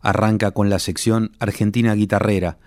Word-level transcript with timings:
arranca 0.00 0.50
con 0.52 0.70
la 0.70 0.78
sección 0.78 1.32
Argentina 1.38 1.94
Guitarrera, 1.94 2.58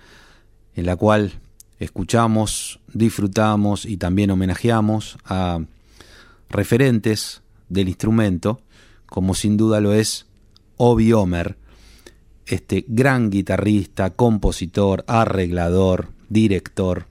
en 0.76 0.86
la 0.86 0.96
cual 0.96 1.40
escuchamos, 1.80 2.80
disfrutamos 2.94 3.86
y 3.86 3.98
también 3.98 4.32
homenajeamos 4.32 5.18
a 5.26 5.60
referentes 6.50 7.42
del 7.70 7.88
instrumento, 7.88 8.62
como 9.06 9.34
sin 9.34 9.58
duda 9.58 9.80
lo 9.82 9.94
es 9.94 10.28
Obi 10.78 11.14
Omer, 11.14 11.58
este 12.46 12.86
gran 12.88 13.30
guitarrista, 13.30 14.12
compositor, 14.12 15.04
arreglador, 15.08 16.10
director, 16.30 17.08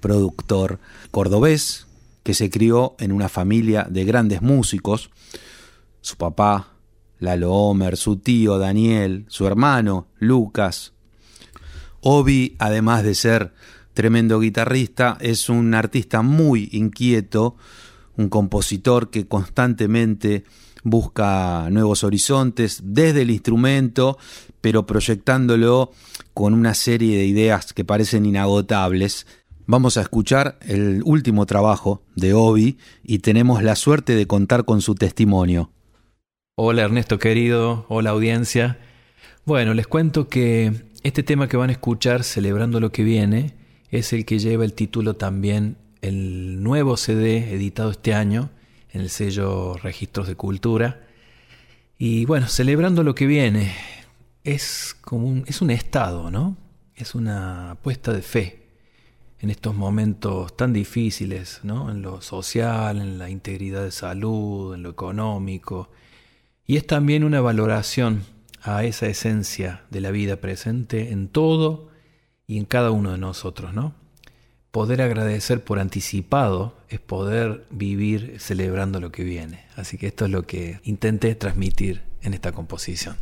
productor 0.00 0.78
cordobés, 1.10 1.86
que 2.22 2.34
se 2.34 2.50
crió 2.50 2.94
en 2.98 3.12
una 3.12 3.28
familia 3.28 3.86
de 3.88 4.04
grandes 4.04 4.42
músicos. 4.42 5.10
Su 6.00 6.16
papá, 6.16 6.73
Lalo 7.24 7.52
Homer, 7.52 7.96
su 7.96 8.16
tío 8.16 8.58
Daniel, 8.58 9.24
su 9.28 9.46
hermano 9.46 10.08
Lucas. 10.18 10.92
Obi, 12.00 12.54
además 12.58 13.02
de 13.02 13.14
ser 13.14 13.54
tremendo 13.94 14.38
guitarrista, 14.40 15.16
es 15.20 15.48
un 15.48 15.74
artista 15.74 16.22
muy 16.22 16.68
inquieto, 16.72 17.56
un 18.16 18.28
compositor 18.28 19.10
que 19.10 19.26
constantemente 19.26 20.44
busca 20.82 21.68
nuevos 21.70 22.04
horizontes 22.04 22.80
desde 22.84 23.22
el 23.22 23.30
instrumento, 23.30 24.18
pero 24.60 24.86
proyectándolo 24.86 25.92
con 26.34 26.52
una 26.52 26.74
serie 26.74 27.16
de 27.16 27.26
ideas 27.26 27.72
que 27.72 27.84
parecen 27.84 28.26
inagotables. 28.26 29.26
Vamos 29.66 29.96
a 29.96 30.02
escuchar 30.02 30.58
el 30.60 31.02
último 31.04 31.46
trabajo 31.46 32.02
de 32.14 32.34
Obi 32.34 32.76
y 33.02 33.20
tenemos 33.20 33.62
la 33.62 33.76
suerte 33.76 34.14
de 34.14 34.26
contar 34.26 34.66
con 34.66 34.82
su 34.82 34.94
testimonio. 34.94 35.70
Hola 36.56 36.82
Ernesto 36.82 37.18
querido, 37.18 37.84
hola 37.88 38.10
audiencia. 38.10 38.78
Bueno, 39.44 39.74
les 39.74 39.88
cuento 39.88 40.28
que 40.28 40.84
este 41.02 41.24
tema 41.24 41.48
que 41.48 41.56
van 41.56 41.70
a 41.70 41.72
escuchar, 41.72 42.22
Celebrando 42.22 42.78
lo 42.78 42.92
que 42.92 43.02
viene, 43.02 43.56
es 43.90 44.12
el 44.12 44.24
que 44.24 44.38
lleva 44.38 44.64
el 44.64 44.72
título 44.72 45.14
también 45.14 45.78
el 46.00 46.62
nuevo 46.62 46.96
CD 46.96 47.52
editado 47.52 47.90
este 47.90 48.14
año 48.14 48.50
en 48.92 49.00
el 49.00 49.10
sello 49.10 49.74
Registros 49.78 50.28
de 50.28 50.36
Cultura. 50.36 51.04
Y 51.98 52.24
bueno, 52.24 52.46
celebrando 52.46 53.02
lo 53.02 53.16
que 53.16 53.26
viene, 53.26 53.74
es 54.44 54.94
como 55.00 55.26
un, 55.26 55.42
es 55.48 55.60
un 55.60 55.72
estado, 55.72 56.30
¿no? 56.30 56.56
Es 56.94 57.16
una 57.16 57.72
apuesta 57.72 58.12
de 58.12 58.22
fe 58.22 58.68
en 59.40 59.50
estos 59.50 59.74
momentos 59.74 60.56
tan 60.56 60.72
difíciles, 60.72 61.58
¿no? 61.64 61.90
En 61.90 62.00
lo 62.00 62.20
social, 62.20 63.00
en 63.00 63.18
la 63.18 63.28
integridad 63.28 63.82
de 63.82 63.90
salud, 63.90 64.72
en 64.72 64.84
lo 64.84 64.90
económico, 64.90 65.90
y 66.66 66.76
es 66.76 66.86
también 66.86 67.24
una 67.24 67.40
valoración 67.40 68.22
a 68.62 68.84
esa 68.84 69.06
esencia 69.06 69.82
de 69.90 70.00
la 70.00 70.10
vida 70.10 70.36
presente 70.36 71.10
en 71.10 71.28
todo 71.28 71.88
y 72.46 72.58
en 72.58 72.64
cada 72.64 72.90
uno 72.90 73.12
de 73.12 73.18
nosotros, 73.18 73.74
¿no? 73.74 73.94
Poder 74.70 75.02
agradecer 75.02 75.62
por 75.62 75.78
anticipado 75.78 76.74
es 76.88 76.98
poder 76.98 77.64
vivir 77.70 78.36
celebrando 78.40 79.00
lo 79.00 79.12
que 79.12 79.22
viene. 79.22 79.64
Así 79.76 79.98
que 79.98 80.08
esto 80.08 80.24
es 80.24 80.30
lo 80.30 80.46
que 80.46 80.80
intenté 80.82 81.34
transmitir 81.34 82.02
en 82.22 82.34
esta 82.34 82.52
composición. 82.52 83.16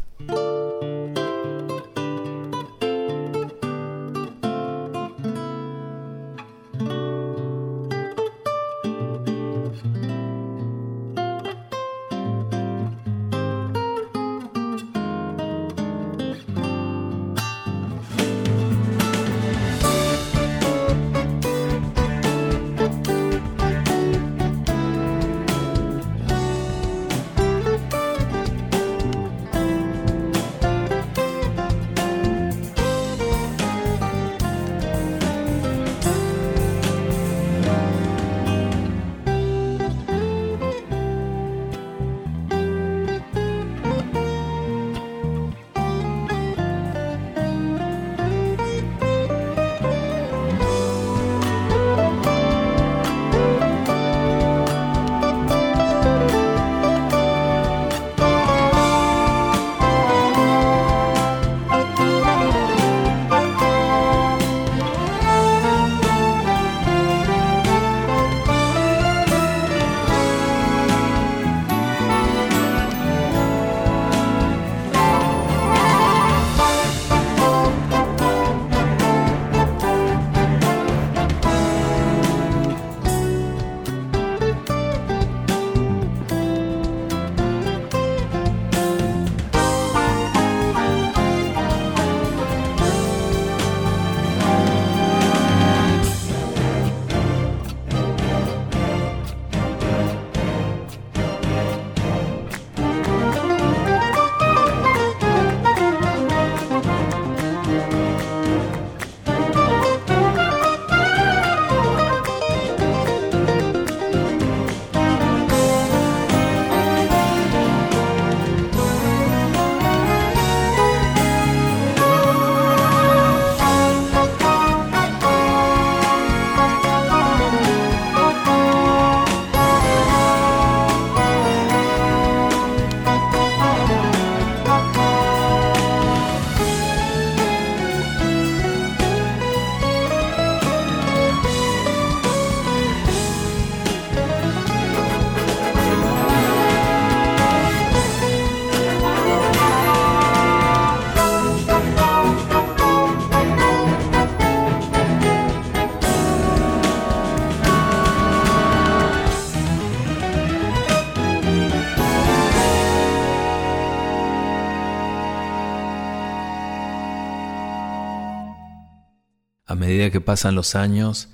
Que 170.13 170.21
pasan 170.21 170.55
los 170.55 170.77
años, 170.77 171.31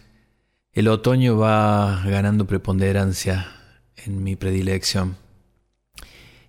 el 0.72 0.88
otoño 0.88 1.36
va 1.36 2.02
ganando 2.06 2.46
preponderancia 2.46 3.48
en 3.96 4.22
mi 4.22 4.36
predilección. 4.36 5.16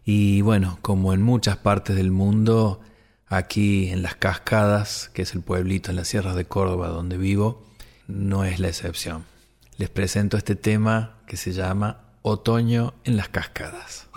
Y 0.06 0.42
bueno, 0.42 0.80
como 0.82 1.14
en 1.14 1.22
muchas 1.22 1.58
partes 1.58 1.96
del 1.96 2.12
mundo, 2.12 2.80
aquí 3.28 3.90
en 3.90 4.02
las 4.02 4.16
cascadas, 4.16 5.10
que 5.14 5.24
es 5.24 5.34
el 5.34 5.42
pueblito 5.42 5.90
en 5.90 5.98
las 5.98 6.08
sierras 6.08 6.36
de 6.36 6.46
Córdoba 6.46 6.88
donde 6.88 7.18
vivo, 7.18 7.66
no 8.08 8.46
es 8.46 8.60
la 8.60 8.70
excepción. 8.70 9.26
Les 9.78 9.90
presento 9.90 10.38
este 10.38 10.56
tema 10.56 11.18
que 11.28 11.38
se 11.38 11.52
llama 11.52 12.02
Otoño 12.22 12.94
en 13.04 13.18
las 13.18 13.30
cascadas. 13.30 14.08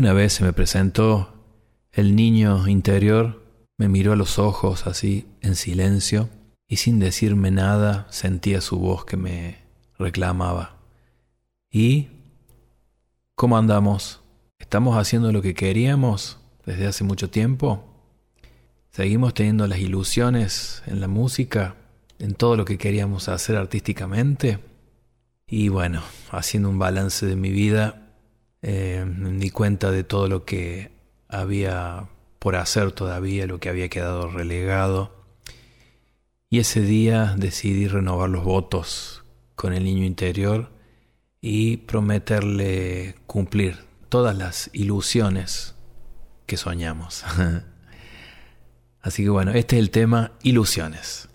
Una 0.00 0.14
vez 0.14 0.32
se 0.32 0.44
me 0.44 0.54
presentó 0.54 1.28
el 1.92 2.16
niño 2.16 2.66
interior, 2.68 3.44
me 3.76 3.86
miró 3.86 4.14
a 4.14 4.16
los 4.16 4.38
ojos 4.38 4.86
así 4.86 5.26
en 5.42 5.56
silencio 5.56 6.30
y 6.66 6.76
sin 6.76 6.98
decirme 6.98 7.50
nada 7.50 8.06
sentía 8.08 8.62
su 8.62 8.78
voz 8.78 9.04
que 9.04 9.18
me 9.18 9.58
reclamaba. 9.98 10.78
¿Y 11.70 12.08
cómo 13.34 13.58
andamos? 13.58 14.22
¿Estamos 14.58 14.96
haciendo 14.96 15.32
lo 15.32 15.42
que 15.42 15.52
queríamos 15.52 16.38
desde 16.64 16.86
hace 16.86 17.04
mucho 17.04 17.28
tiempo? 17.28 17.84
¿Seguimos 18.92 19.34
teniendo 19.34 19.66
las 19.66 19.80
ilusiones 19.80 20.82
en 20.86 21.02
la 21.02 21.08
música, 21.08 21.74
en 22.18 22.32
todo 22.32 22.56
lo 22.56 22.64
que 22.64 22.78
queríamos 22.78 23.28
hacer 23.28 23.56
artísticamente? 23.56 24.60
Y 25.46 25.68
bueno, 25.68 26.00
haciendo 26.30 26.70
un 26.70 26.78
balance 26.78 27.26
de 27.26 27.36
mi 27.36 27.50
vida, 27.50 27.99
eh, 28.62 29.04
di 29.06 29.50
cuenta 29.50 29.90
de 29.90 30.04
todo 30.04 30.28
lo 30.28 30.44
que 30.44 30.92
había 31.28 32.08
por 32.38 32.56
hacer 32.56 32.92
todavía, 32.92 33.46
lo 33.46 33.60
que 33.60 33.68
había 33.68 33.88
quedado 33.88 34.30
relegado. 34.30 35.14
Y 36.48 36.58
ese 36.58 36.80
día 36.80 37.34
decidí 37.36 37.86
renovar 37.86 38.28
los 38.28 38.44
votos 38.44 39.24
con 39.54 39.72
el 39.72 39.84
niño 39.84 40.04
interior 40.04 40.70
y 41.40 41.78
prometerle 41.78 43.14
cumplir 43.26 43.84
todas 44.08 44.36
las 44.36 44.70
ilusiones 44.72 45.74
que 46.46 46.56
soñamos. 46.56 47.24
Así 49.00 49.22
que 49.22 49.30
bueno, 49.30 49.52
este 49.52 49.76
es 49.76 49.80
el 49.80 49.90
tema 49.90 50.32
ilusiones. 50.42 51.29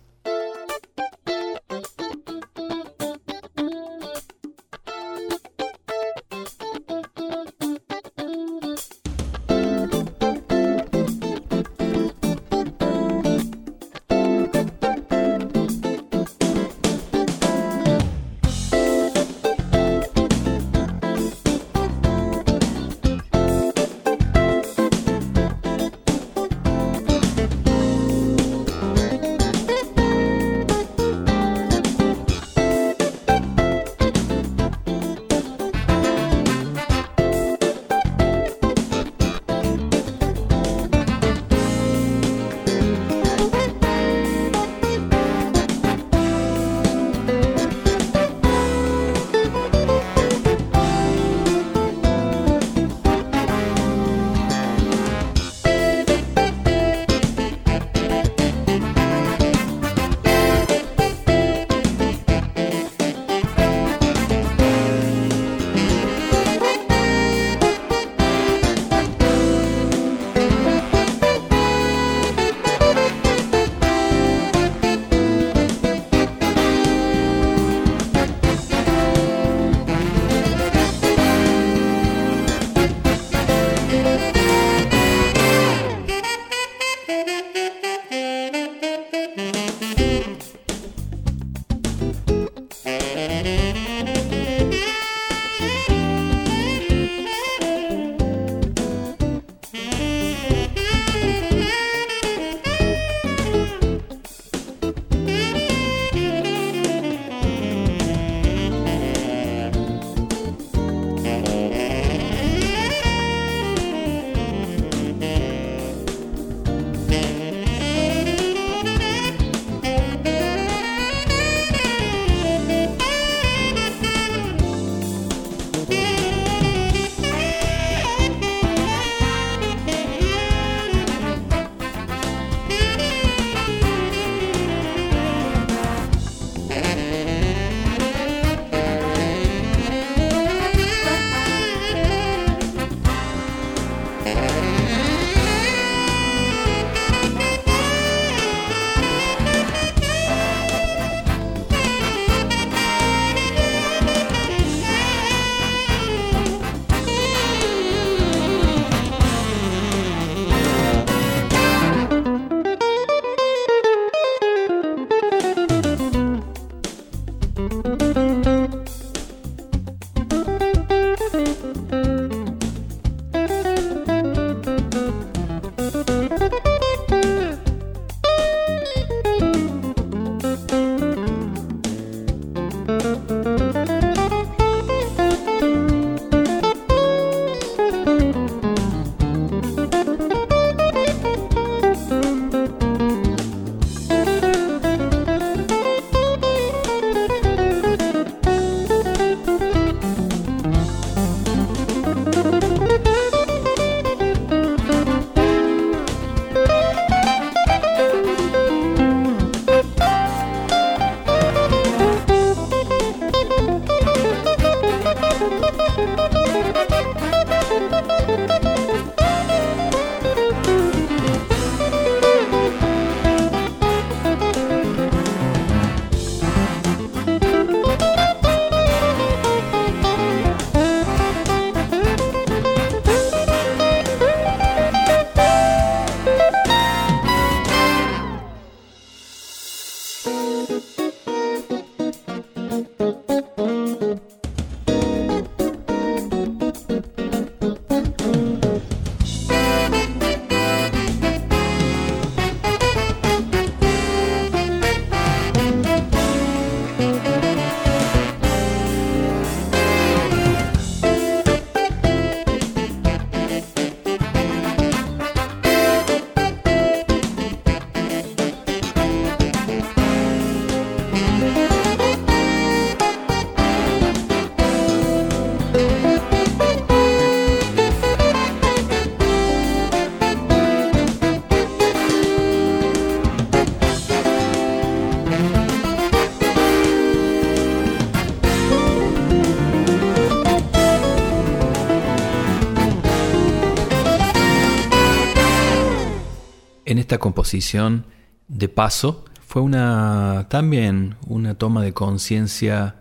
De 298.47 298.69
paso 298.69 299.25
fue 299.45 299.61
una 299.61 300.47
también 300.49 301.15
una 301.27 301.55
toma 301.55 301.81
de 301.81 301.93
conciencia 301.93 302.95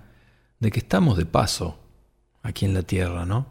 de 0.60 0.70
que 0.70 0.78
estamos 0.78 1.16
de 1.16 1.26
paso 1.26 1.78
aquí 2.42 2.64
en 2.64 2.74
la 2.74 2.82
tierra, 2.82 3.26
¿no? 3.26 3.46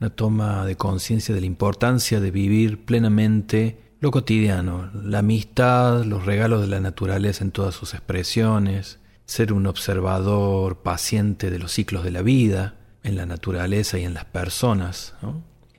Una 0.00 0.10
toma 0.10 0.66
de 0.66 0.76
conciencia 0.76 1.34
de 1.34 1.40
la 1.40 1.46
importancia 1.46 2.20
de 2.20 2.30
vivir 2.30 2.84
plenamente 2.84 3.94
lo 4.00 4.10
cotidiano, 4.10 4.90
la 4.92 5.20
amistad, 5.20 6.04
los 6.04 6.26
regalos 6.26 6.60
de 6.60 6.66
la 6.66 6.80
naturaleza 6.80 7.44
en 7.44 7.52
todas 7.52 7.74
sus 7.74 7.94
expresiones, 7.94 8.98
ser 9.24 9.52
un 9.52 9.66
observador 9.66 10.82
paciente 10.82 11.50
de 11.50 11.58
los 11.58 11.72
ciclos 11.72 12.04
de 12.04 12.10
la 12.10 12.22
vida, 12.22 12.74
en 13.02 13.16
la 13.16 13.26
naturaleza 13.26 13.98
y 13.98 14.04
en 14.04 14.14
las 14.14 14.24
personas. 14.24 15.14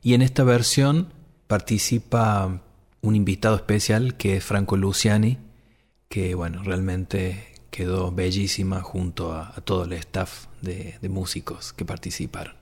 Y 0.02 0.14
en 0.14 0.22
esta 0.22 0.44
versión 0.44 1.10
participa 1.48 2.62
un 3.02 3.16
invitado 3.16 3.56
especial 3.56 4.16
que 4.16 4.38
es 4.38 4.44
Franco 4.44 4.78
Luciani, 4.78 5.38
que 6.10 6.36
bueno, 6.36 6.64
realmente 6.64 7.54
quedó 7.72 8.12
bellísima 8.12 8.82
junto 8.82 9.34
a, 9.34 9.54
todo 9.64 9.86
el 9.86 9.94
staff 9.94 10.48
de 10.62 10.98
músicos 11.10 11.74
que 11.74 11.86
participaron. 11.86 12.56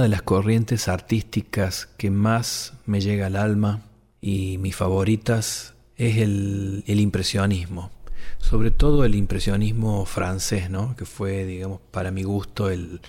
De 0.00 0.08
las 0.08 0.22
corrientes 0.22 0.88
artísticas 0.88 1.86
que 1.98 2.10
más 2.10 2.72
me 2.86 3.02
llega 3.02 3.26
al 3.26 3.36
alma 3.36 3.82
y 4.22 4.56
mis 4.56 4.74
favoritas 4.74 5.74
es 5.96 6.16
el, 6.16 6.84
impresionismo. 6.86 7.90
Sobre 8.38 8.70
todo 8.70 9.04
el 9.04 9.14
impresionismo 9.14 10.06
francés, 10.06 10.70
¿no? 10.70 10.96
que 10.96 11.04
fue, 11.04 11.44
digamos, 11.44 11.80
para 11.90 12.10
mi 12.10 12.22
gusto 12.22 12.70
el, 12.70 13.00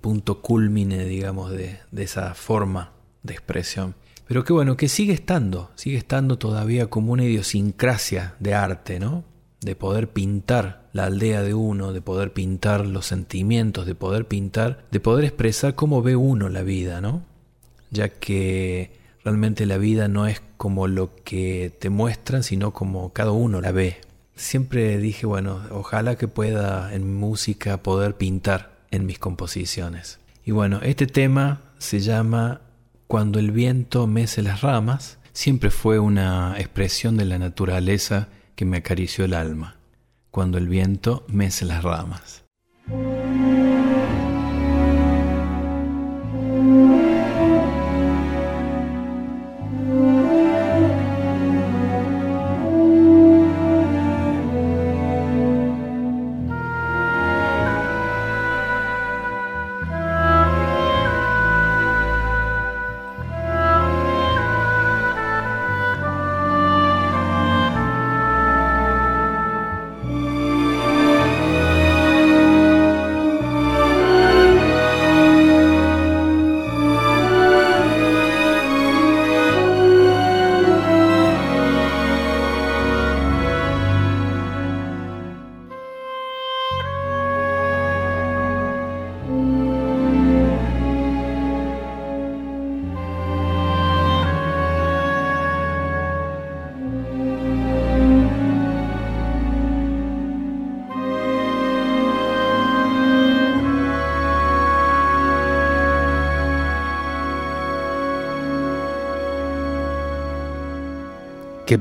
punto 0.00 0.40
culmine, 0.40 1.04
digamos, 1.04 1.50
de, 1.50 1.80
de 1.90 2.02
esa 2.02 2.34
forma 2.34 2.92
de 3.22 3.34
expresión. 3.34 3.94
Pero 4.26 4.42
que 4.42 4.54
bueno, 4.54 4.76
que 4.78 4.88
sigue 4.88 5.12
estando, 5.12 5.70
sigue 5.74 5.98
estando 5.98 6.38
todavía 6.38 6.86
como 6.86 7.12
una 7.12 7.24
idiosincrasia 7.24 8.36
de 8.40 8.54
arte, 8.54 8.98
¿no? 8.98 9.24
De 9.60 9.76
poder 9.76 10.08
pintar 10.08 10.81
la 10.92 11.04
aldea 11.04 11.42
de 11.42 11.54
uno, 11.54 11.92
de 11.92 12.00
poder 12.00 12.32
pintar 12.32 12.86
los 12.86 13.06
sentimientos, 13.06 13.86
de 13.86 13.94
poder 13.94 14.26
pintar, 14.26 14.84
de 14.90 15.00
poder 15.00 15.24
expresar 15.24 15.74
cómo 15.74 16.02
ve 16.02 16.16
uno 16.16 16.48
la 16.48 16.62
vida, 16.62 17.00
¿no? 17.00 17.22
Ya 17.90 18.08
que 18.08 18.92
realmente 19.24 19.66
la 19.66 19.78
vida 19.78 20.08
no 20.08 20.26
es 20.26 20.42
como 20.56 20.86
lo 20.88 21.14
que 21.24 21.72
te 21.78 21.90
muestran, 21.90 22.42
sino 22.42 22.72
como 22.72 23.12
cada 23.12 23.32
uno 23.32 23.60
la 23.60 23.72
ve. 23.72 23.96
Siempre 24.34 24.98
dije, 24.98 25.26
bueno, 25.26 25.60
ojalá 25.70 26.16
que 26.16 26.28
pueda 26.28 26.94
en 26.94 27.14
música 27.14 27.82
poder 27.82 28.16
pintar 28.16 28.72
en 28.90 29.06
mis 29.06 29.18
composiciones. 29.18 30.20
Y 30.44 30.50
bueno, 30.50 30.80
este 30.82 31.06
tema 31.06 31.60
se 31.78 32.00
llama 32.00 32.60
Cuando 33.06 33.38
el 33.38 33.50
viento 33.50 34.06
mece 34.06 34.42
las 34.42 34.60
ramas, 34.60 35.18
siempre 35.32 35.70
fue 35.70 35.98
una 35.98 36.54
expresión 36.58 37.16
de 37.16 37.24
la 37.24 37.38
naturaleza 37.38 38.28
que 38.54 38.64
me 38.64 38.78
acarició 38.78 39.24
el 39.24 39.34
alma. 39.34 39.76
Cuando 40.32 40.56
el 40.56 40.66
viento 40.66 41.26
mece 41.28 41.66
las 41.66 41.84
ramas. 41.84 42.46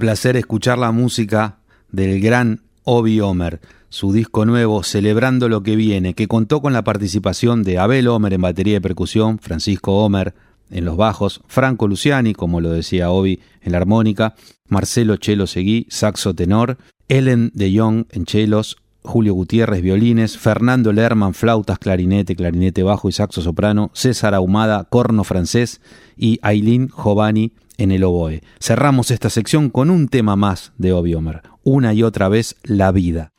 Placer 0.01 0.35
escuchar 0.35 0.79
la 0.79 0.91
música 0.91 1.59
del 1.91 2.19
gran 2.19 2.63
Obi 2.85 3.19
Homer, 3.19 3.61
su 3.89 4.11
disco 4.11 4.47
nuevo 4.47 4.81
Celebrando 4.81 5.47
lo 5.47 5.61
que 5.61 5.75
viene, 5.75 6.15
que 6.15 6.27
contó 6.27 6.59
con 6.59 6.73
la 6.73 6.83
participación 6.83 7.61
de 7.61 7.77
Abel 7.77 8.07
Homer 8.07 8.33
en 8.33 8.41
batería 8.41 8.73
de 8.73 8.81
percusión, 8.81 9.37
Francisco 9.37 10.03
Homer 10.03 10.33
en 10.71 10.85
los 10.85 10.97
bajos, 10.97 11.41
Franco 11.45 11.87
Luciani, 11.87 12.33
como 12.33 12.61
lo 12.61 12.71
decía 12.71 13.11
Obi, 13.11 13.41
en 13.61 13.73
la 13.73 13.77
armónica, 13.77 14.33
Marcelo 14.67 15.17
Chelo 15.17 15.45
Seguí, 15.45 15.85
saxo 15.91 16.33
tenor, 16.33 16.79
Ellen 17.07 17.51
de 17.53 17.77
Jong 17.77 18.07
en 18.09 18.25
chelos, 18.25 18.77
Julio 19.03 19.35
Gutiérrez 19.35 19.83
violines, 19.83 20.35
Fernando 20.35 20.93
Lerman 20.93 21.35
flautas, 21.35 21.77
clarinete, 21.77 22.35
clarinete 22.35 22.81
bajo 22.81 23.07
y 23.07 23.11
saxo 23.11 23.43
soprano, 23.43 23.91
César 23.93 24.33
Ahumada 24.33 24.83
corno 24.85 25.23
francés 25.23 25.79
y 26.17 26.39
Aileen 26.41 26.89
Giovanni 26.89 27.51
en 27.81 27.91
el 27.91 28.03
oboe. 28.03 28.41
Cerramos 28.59 29.11
esta 29.11 29.29
sección 29.29 29.69
con 29.69 29.89
un 29.89 30.07
tema 30.07 30.35
más 30.35 30.71
de 30.77 30.93
Obiomer, 30.93 31.41
una 31.63 31.93
y 31.93 32.03
otra 32.03 32.29
vez 32.29 32.55
la 32.63 32.91
vida. 32.91 33.31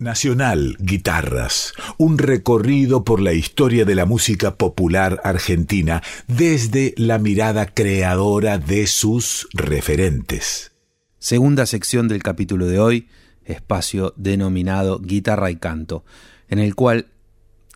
Nacional 0.00 0.78
Guitarras, 0.80 1.74
un 1.98 2.16
recorrido 2.16 3.04
por 3.04 3.20
la 3.20 3.34
historia 3.34 3.84
de 3.84 3.94
la 3.94 4.06
música 4.06 4.56
popular 4.56 5.20
argentina 5.24 6.02
desde 6.26 6.94
la 6.96 7.18
mirada 7.18 7.66
creadora 7.66 8.56
de 8.56 8.86
sus 8.86 9.46
referentes. 9.52 10.72
Segunda 11.18 11.66
sección 11.66 12.08
del 12.08 12.22
capítulo 12.22 12.66
de 12.66 12.80
hoy, 12.80 13.08
espacio 13.44 14.14
denominado 14.16 15.00
Guitarra 15.00 15.50
y 15.50 15.56
Canto, 15.56 16.02
en 16.48 16.60
el 16.60 16.74
cual 16.74 17.08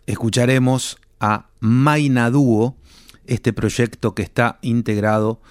escucharemos 0.07 0.97
a 1.19 1.49
Maina 1.59 2.31
Dúo, 2.31 2.75
este 3.27 3.53
proyecto 3.53 4.15
que 4.15 4.23
está 4.23 4.57
integrado 4.63 5.41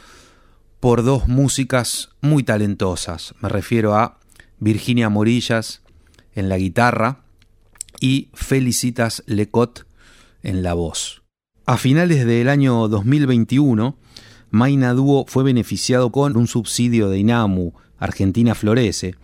por 0.81 1.05
dos 1.05 1.29
músicas 1.29 2.11
muy 2.21 2.43
talentosas. 2.43 3.33
Me 3.41 3.49
refiero 3.49 3.95
a 3.95 4.19
Virginia 4.59 5.09
Morillas 5.09 5.84
en 6.35 6.49
la 6.49 6.59
guitarra 6.59 7.21
y 8.01 8.29
Felicitas 8.35 9.23
Lecot 9.27 9.87
en 10.43 10.63
la 10.63 10.75
voz. 10.75 11.23
A 11.67 11.79
finales 11.79 12.27
del 12.27 12.49
año 12.49 12.89
2021, 12.89 13.97
Maina 14.51 14.93
Duo 14.93 15.25
fue 15.27 15.43
beneficiado 15.45 16.13
con 16.13 16.37
un 16.37 16.47
subsidio 16.47 17.09
de 17.09 17.19
INAMU, 17.19 17.73
Argentina 17.99 18.55
Florece, 18.55 19.15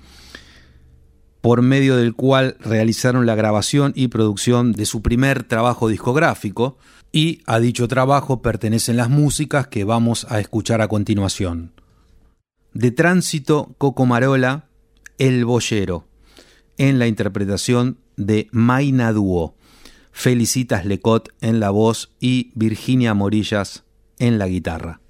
por 1.41 1.63
medio 1.63 1.97
del 1.97 2.15
cual 2.15 2.57
realizaron 2.61 3.27
la 3.27 3.35
grabación 3.35 3.93
y 3.95 4.09
producción 4.09 4.73
de 4.73 4.87
su 4.87 5.03
primer 5.03 5.45
trabajo 5.45 5.89
discográfico, 5.89 6.79
y 7.13 7.43
a 7.47 7.59
dicho 7.59 7.89
trabajo 7.89 8.41
pertenecen 8.41 8.97
las 8.97 9.11
músicas 9.11 9.67
que 9.67 9.85
vamos 9.85 10.27
a 10.31 10.41
escuchar 10.41 10.81
a 10.81 10.89
continuación. 10.89 11.73
De 12.73 12.91
Tránsito 12.91 13.75
Cocomarola, 13.79 14.69
El 15.19 15.45
Boyero, 15.45 16.07
en 16.81 16.99
la 16.99 17.07
interpretación 17.07 17.99
de 18.17 18.49
Maina 18.53 19.13
Duo, 19.13 19.55
Felicitas 20.13 20.87
Lecot 20.87 21.29
en 21.43 21.61
la 21.61 21.69
voz 21.69 22.17
y 22.21 22.53
Virginia 22.55 23.13
Morillas 23.13 23.85
en 24.19 24.39
la 24.39 24.49
guitarra. 24.49 25.03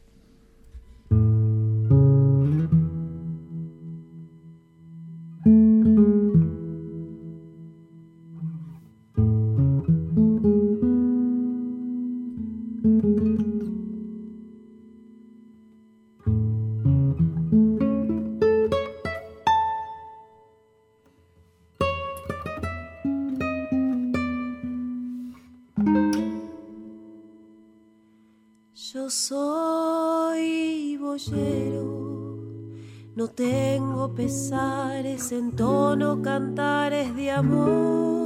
No 33.17 33.29
tengo 33.29 34.15
pesares, 34.15 35.33
en 35.33 35.51
tono 35.57 36.23
cantares 36.23 37.15
de 37.17 37.31
amor. 37.33 38.21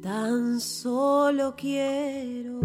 Tan 0.00 0.58
solo 0.60 1.54
quiero 1.56 2.58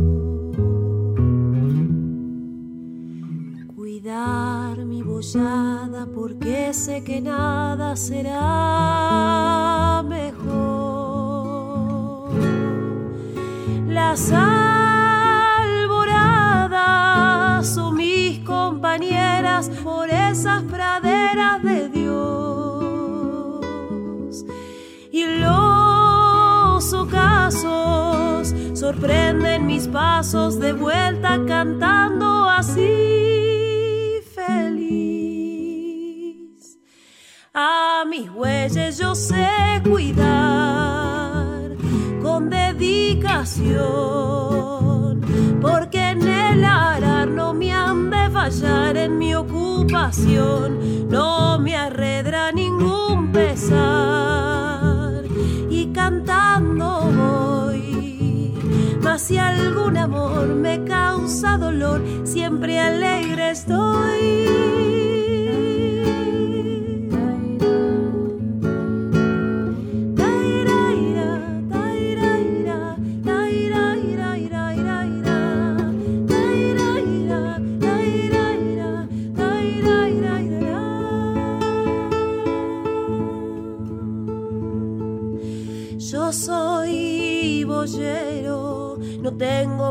cuidar 3.76 4.84
mi 4.86 5.04
bollada 5.04 6.08
porque 6.08 6.74
sé 6.74 7.04
que 7.04 7.22
nada 7.22 7.96
será 7.96 8.77
sorprenden 28.88 29.66
mis 29.66 29.86
pasos 29.86 30.60
de 30.62 30.72
vuelta 30.72 31.38
cantando 31.46 32.50
así 32.50 34.22
feliz. 34.34 35.68
A 37.54 38.06
mis 38.10 38.32
bueyes 38.32 38.98
yo 38.98 39.14
sé 39.14 39.82
cuidar 39.84 41.76
con 42.22 42.50
dedicación, 42.50 43.60
porque 45.60 46.12
en 46.12 46.26
el 46.26 46.64
arar 46.64 47.28
no 47.28 47.54
me 47.54 47.74
han 47.74 48.10
de 48.10 48.30
fallar 48.30 48.96
en 48.96 49.18
mi 49.18 49.36
ocupación, 49.36 51.10
no 51.10 51.60
me 51.60 51.76
arredra 51.76 52.54
ningún 52.54 53.34
pesar 53.34 55.26
y 55.70 55.92
cantando. 55.92 57.17
Si 59.18 59.36
algún 59.38 59.98
amor 59.98 60.48
me 60.48 60.84
causa 60.84 61.58
dolor, 61.58 62.02
siempre 62.24 62.80
alegre 62.80 63.50
estoy. 63.50 64.87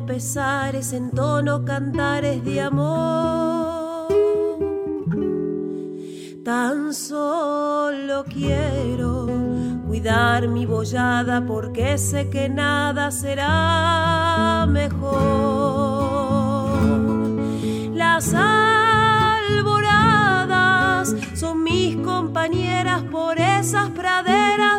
Pesares 0.07 0.93
en 0.93 1.11
tono 1.11 1.65
cantares 1.65 2.45
de 2.45 2.61
amor. 2.61 4.07
Tan 6.45 6.95
solo 6.95 8.25
quiero 8.25 9.27
cuidar 9.87 10.47
mi 10.49 10.65
bollada 10.65 11.45
porque 11.45 11.99
sé 11.99 12.31
que 12.31 12.49
nada 12.49 13.11
será 13.11 14.65
mejor. 14.69 15.17
Las 17.93 18.33
alboradas 18.33 19.67
son 21.35 21.65
mis 21.65 21.97
compañeras 21.97 23.03
por 23.11 23.41
esas 23.41 23.91
praderas 23.91 24.76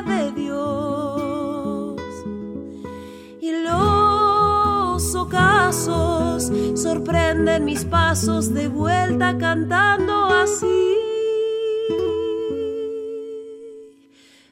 sorprenden 6.88 7.66
mis 7.66 7.84
pasos 7.84 8.54
de 8.54 8.70
vuelta 8.70 9.38
cantando 9.38 10.14
así. 10.44 10.96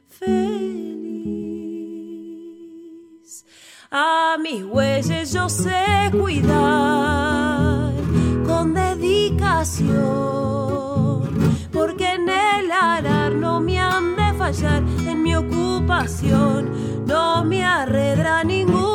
Feliz. 0.09 0.65
A 3.89 4.35
mis 4.37 4.65
bueyes 4.65 5.31
yo 5.31 5.47
sé 5.47 6.11
cuidar 6.11 7.93
con 8.45 8.73
dedicación, 8.73 9.85
porque 11.71 12.15
en 12.15 12.27
el 12.27 12.69
arar 12.69 13.31
no 13.33 13.61
me 13.61 13.79
han 13.79 14.17
de 14.17 14.33
fallar 14.37 14.83
en 15.09 15.23
mi 15.23 15.33
ocupación, 15.37 17.05
no 17.07 17.45
me 17.45 17.63
arredra 17.63 18.43
ningún 18.43 18.94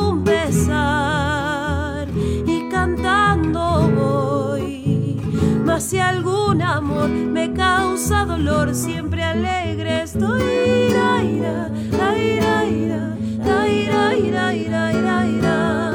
si 5.80 5.98
algún 5.98 6.60
amor 6.60 7.08
me 7.08 7.52
causa 7.54 8.24
dolor, 8.24 8.74
siempre 8.74 9.22
alegre 9.22 10.02
estoy. 10.02 10.42
Ira, 10.90 11.24
ira, 11.24 11.70
ira, 12.16 12.66
ira, 12.66 12.66
ira, 12.66 13.68
ira, 13.68 14.16
ira, 14.16 14.52
ira, 14.54 15.26
ira, 15.26 15.89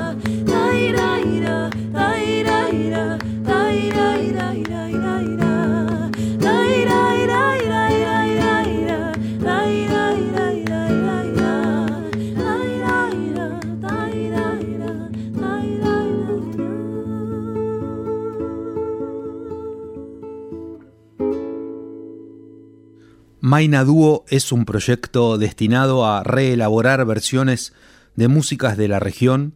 Maina 23.55 23.85
Duo 23.85 24.25
es 24.27 24.51
un 24.51 24.65
proyecto 24.65 25.37
destinado 25.37 26.05
a 26.05 26.25
reelaborar 26.25 27.05
versiones 27.05 27.71
de 28.17 28.27
músicas 28.27 28.75
de 28.75 28.89
la 28.89 28.99
región 28.99 29.53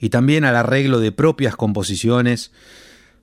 y 0.00 0.08
también 0.08 0.44
al 0.44 0.56
arreglo 0.56 0.98
de 0.98 1.12
propias 1.12 1.54
composiciones 1.54 2.50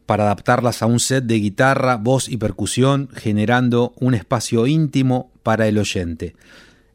para 0.06 0.24
adaptarlas 0.24 0.82
a 0.82 0.86
un 0.86 1.02
set 1.02 1.26
de 1.26 1.36
guitarra, 1.36 1.98
voz 1.98 2.30
y 2.30 2.38
percusión, 2.38 3.10
generando 3.14 3.94
un 4.00 4.14
espacio 4.14 4.68
íntimo 4.68 5.34
para 5.44 5.68
el 5.68 5.78
oyente. 5.78 6.38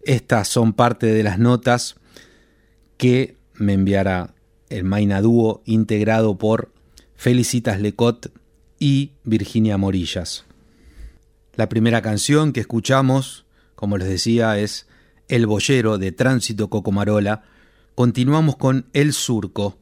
Estas 0.02 0.48
son 0.48 0.72
parte 0.72 1.04
de 1.04 1.22
las 1.22 1.38
notas 1.38 1.96
que 2.96 3.36
me 3.52 3.74
enviará 3.74 4.32
el 4.70 4.84
Maina 4.84 5.20
Dúo 5.20 5.60
integrado 5.66 6.38
por 6.38 6.72
Felicitas 7.16 7.82
Lecot 7.82 8.32
y 8.78 9.10
Virginia 9.24 9.76
Morillas. 9.76 10.46
La 11.56 11.68
primera 11.68 12.00
canción 12.00 12.52
que 12.52 12.60
escuchamos, 12.60 13.44
como 13.74 13.98
les 13.98 14.08
decía, 14.08 14.58
es 14.58 14.86
El 15.28 15.46
Boyero 15.46 15.98
de 15.98 16.12
Tránsito 16.12 16.70
Cocomarola. 16.70 17.42
Continuamos 17.94 18.56
con 18.56 18.86
El 18.92 19.12
Surco 19.12 19.76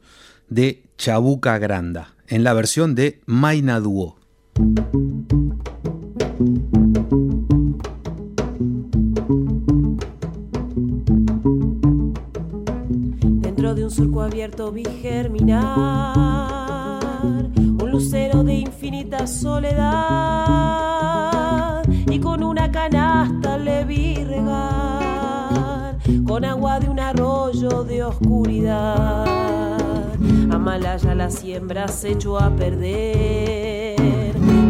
de 0.49 0.83
Chabuca 0.97 1.57
Granda, 1.59 2.15
en 2.27 2.43
la 2.43 2.53
versión 2.53 2.95
de 2.95 3.21
Maina 3.27 3.79
Dúo. 3.79 4.17
Dentro 13.41 13.75
de 13.75 13.83
un 13.85 13.91
surco 13.91 14.23
abierto 14.23 14.71
vi 14.71 14.85
germinar 15.01 16.19
lucero 17.99 18.43
de 18.45 18.53
infinita 18.53 19.27
soledad 19.27 19.83
y 22.09 22.17
con 22.17 22.41
una 22.45 22.71
canasta 22.71 23.57
le 23.57 23.83
vi 23.83 24.23
regar 24.23 25.97
con 26.25 26.45
agua 26.45 26.79
de 26.79 26.87
un 26.87 26.97
arroyo 27.01 27.83
de 27.83 28.01
oscuridad. 28.05 29.25
Amalaya 30.49 31.13
la 31.13 31.29
siembra 31.29 31.89
se 31.89 32.11
echó 32.11 32.39
a 32.39 32.49
perder 32.51 33.97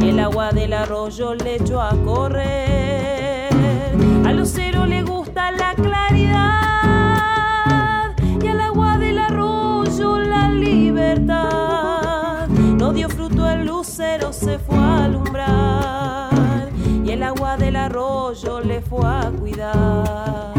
y 0.01 0.09
el 0.09 0.19
agua 0.19 0.51
del 0.51 0.73
arroyo 0.73 1.35
le 1.35 1.57
echó 1.57 1.79
a 1.83 1.91
correr. 2.03 3.53
Al 4.25 4.37
lucero 4.37 4.87
le 4.87 5.03
gusta 5.03 5.51
la 5.51 5.75
claridad 5.75 6.39
y 8.41 8.47
al 8.47 8.59
agua 8.59 8.97
del 8.97 9.19
arroyo 9.19 10.17
la 10.17 10.49
libertad. 10.49 11.48
Fue 14.57 14.77
a 14.77 15.03
alumbrar 15.05 16.69
y 17.05 17.11
el 17.11 17.21
agua 17.21 17.57
del 17.57 17.75
arroyo 17.75 18.61
le 18.61 18.81
fue 18.81 19.05
a 19.05 19.31
cuidar. 19.37 20.58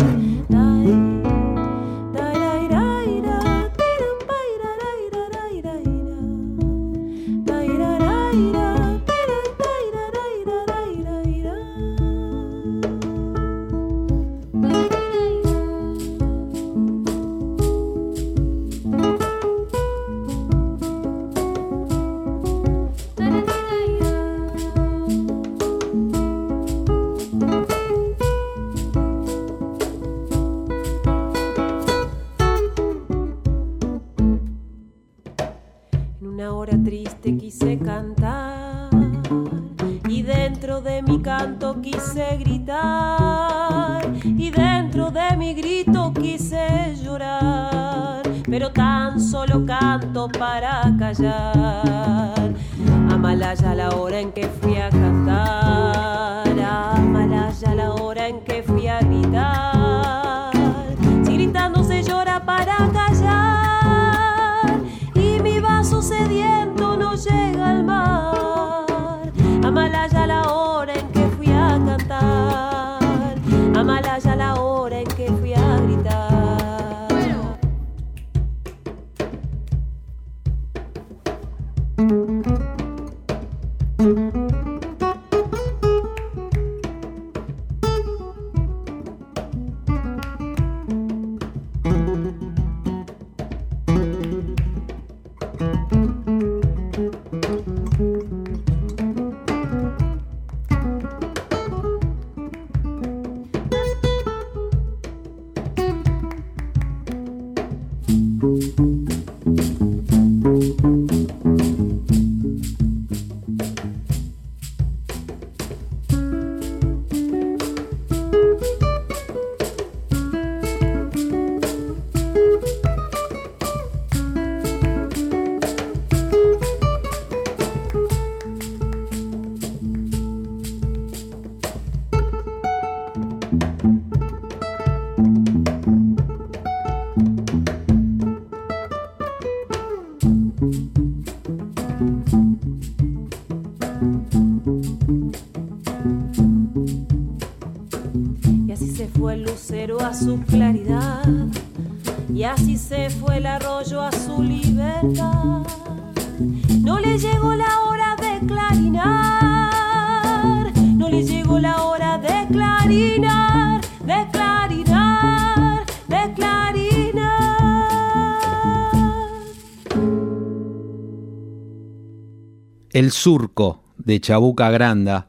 Surco 173.11 173.83
de 173.99 174.21
Chabuca 174.21 174.71
Granda 174.71 175.29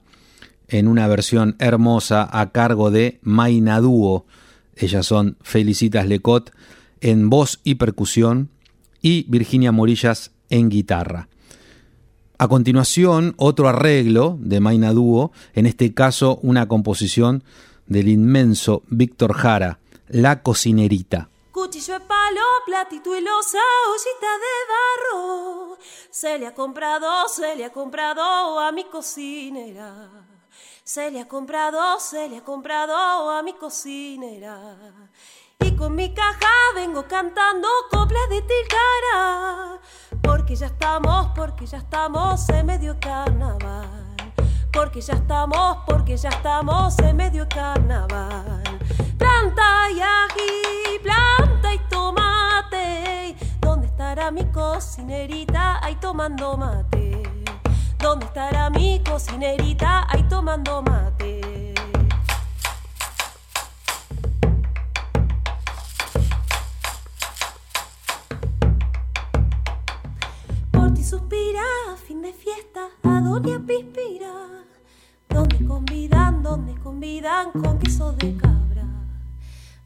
en 0.67 0.87
una 0.87 1.07
versión 1.07 1.55
hermosa 1.59 2.27
a 2.31 2.51
cargo 2.51 2.91
de 2.91 3.19
Maina 3.21 3.79
Dúo. 3.79 4.25
Ellas 4.75 5.05
son 5.05 5.37
Felicitas 5.41 6.07
Lecot 6.07 6.51
en 7.01 7.29
voz 7.29 7.59
y 7.63 7.75
percusión 7.75 8.49
y 9.01 9.25
Virginia 9.29 9.71
Morillas 9.71 10.31
en 10.49 10.69
guitarra. 10.69 11.27
A 12.37 12.47
continuación, 12.47 13.33
otro 13.37 13.67
arreglo 13.67 14.39
de 14.41 14.59
Maina 14.59 14.93
Dúo, 14.93 15.31
en 15.53 15.65
este 15.65 15.93
caso 15.93 16.39
una 16.41 16.67
composición 16.67 17.43
del 17.85 18.07
inmenso 18.07 18.83
Víctor 18.89 19.33
Jara, 19.33 19.79
La 20.07 20.41
Cocinerita. 20.41 21.30
Cuchillo 21.61 21.99
de 21.99 21.99
palo, 21.99 22.41
platito 22.65 23.15
y 23.15 23.21
losa, 23.21 23.59
ollita 23.91 24.31
de 24.43 24.55
barro. 24.71 25.77
Se 26.09 26.39
le 26.39 26.47
ha 26.47 26.55
comprado, 26.55 27.27
se 27.27 27.55
le 27.55 27.65
ha 27.65 27.71
comprado 27.71 28.59
a 28.59 28.71
mi 28.71 28.85
cocinera. 28.85 30.09
Se 30.83 31.11
le 31.11 31.21
ha 31.21 31.27
comprado, 31.27 31.99
se 31.99 32.27
le 32.29 32.37
ha 32.37 32.43
comprado 32.43 33.29
a 33.29 33.43
mi 33.43 33.53
cocinera. 33.53 34.75
Y 35.59 35.75
con 35.75 35.93
mi 35.93 36.11
caja 36.15 36.49
vengo 36.73 37.07
cantando 37.07 37.67
coplas 37.91 38.27
de 38.31 38.41
tilcara. 38.41 39.79
Porque 40.23 40.55
ya 40.55 40.65
estamos, 40.65 41.27
porque 41.35 41.67
ya 41.67 41.77
estamos 41.77 42.49
en 42.49 42.65
medio 42.65 42.99
carnaval. 42.99 44.33
Porque 44.73 44.99
ya 44.99 45.13
estamos, 45.13 45.77
porque 45.85 46.17
ya 46.17 46.29
estamos 46.29 46.97
en 46.97 47.17
medio 47.17 47.47
carnaval. 47.47 48.63
Planta 49.19 49.91
y 49.91 50.01
ají, 50.01 50.99
planta 51.03 51.40
estará 54.11 54.29
mi 54.29 54.43
cocinerita 54.51 55.79
ahí 55.81 55.95
tomando 55.95 56.57
mate? 56.57 57.23
¿Dónde 57.97 58.25
estará 58.25 58.69
mi 58.69 59.01
cocinerita 59.09 60.05
ahí 60.09 60.21
tomando 60.23 60.81
mate? 60.81 61.73
Por 70.71 70.93
ti 70.93 71.05
suspira, 71.05 71.63
fin 72.05 72.21
de 72.21 72.33
fiesta, 72.33 72.89
a 73.03 73.21
Doña 73.21 73.61
Pispira. 73.65 74.33
Donde 75.29 75.65
convidan, 75.65 76.43
donde 76.43 76.75
convidan 76.81 77.53
con 77.53 77.79
queso 77.79 78.11
de 78.11 78.35
cabra. 78.35 78.83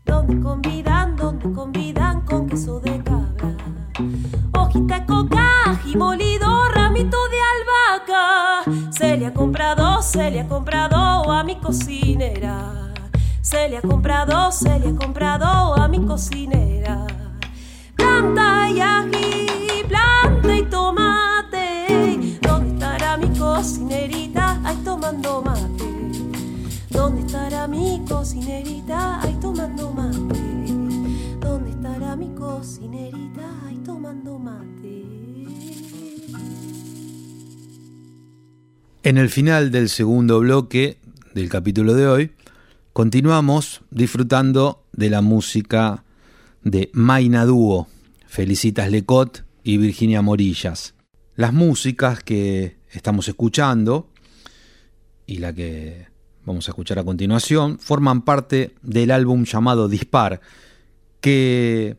Donde 0.03 0.41
convidan, 0.41 1.15
donde 1.15 1.51
convidan 1.53 2.21
con 2.21 2.49
queso 2.49 2.79
de 2.79 3.03
cabra. 3.03 3.84
Hojita 3.97 4.99
de 4.99 5.05
coca, 5.05 5.79
y 5.85 5.95
molido, 5.95 6.67
ramito 6.69 7.17
de 7.29 7.37
albahaca. 7.53 8.91
Se 8.91 9.15
le 9.15 9.27
ha 9.27 9.33
comprado, 9.33 10.01
se 10.01 10.31
le 10.31 10.41
ha 10.41 10.47
comprado 10.49 11.31
a 11.31 11.43
mi 11.45 11.55
cocinera. 11.55 12.93
Se 13.41 13.69
le 13.69 13.77
ha 13.77 13.81
comprado, 13.81 14.51
se 14.51 14.79
le 14.79 14.89
ha 14.89 14.95
comprado 14.95 15.75
a 15.75 15.87
mi 15.87 16.05
cocinera. 16.05 17.07
Planta 17.95 18.69
y 18.69 18.81
ají, 18.81 19.83
planta 19.87 20.57
y 20.57 20.63
tomate. 20.63 22.37
¿Dónde 22.41 22.73
estará 22.73 23.15
mi 23.15 23.29
cocinerita? 23.29 24.59
Ahí 24.65 24.75
tomando 24.83 25.41
mate. 25.41 25.85
¿Dónde 26.89 27.21
estará 27.21 27.65
mi 27.67 28.03
cocinerita? 28.05 29.21
Ahí 29.21 29.37
tomando 29.39 29.91
mate. 29.91 30.41
¿Dónde 31.39 31.69
estará 31.69 32.17
mi 32.17 32.27
cocinerita? 32.35 33.64
Tomando 34.05 34.37
mate. 34.37 35.03
En 39.01 39.17
el 39.17 39.29
final 39.31 39.71
del 39.71 39.89
segundo 39.89 40.41
bloque 40.41 40.99
del 41.33 41.49
capítulo 41.49 41.95
de 41.95 42.07
hoy, 42.07 42.31
continuamos 42.93 43.81
disfrutando 43.89 44.83
de 44.91 45.09
la 45.09 45.21
música 45.21 46.03
de 46.61 46.91
Maina 46.93 47.45
Dúo, 47.45 47.87
Felicitas 48.27 48.91
Lecot 48.91 49.43
y 49.63 49.77
Virginia 49.77 50.21
Morillas. 50.21 50.93
Las 51.35 51.51
músicas 51.51 52.21
que 52.21 52.77
estamos 52.91 53.27
escuchando 53.27 54.11
y 55.25 55.39
la 55.39 55.51
que 55.51 56.09
vamos 56.45 56.67
a 56.67 56.71
escuchar 56.73 56.99
a 56.99 57.03
continuación 57.03 57.79
forman 57.79 58.21
parte 58.21 58.75
del 58.83 59.09
álbum 59.09 59.45
llamado 59.45 59.87
Dispar, 59.87 60.41
que 61.21 61.97